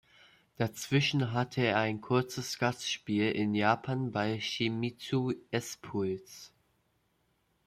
[0.57, 6.49] Dazwischen hatte er ein kurzes Gastspiel in Japan bei Shimizu S-Pulse.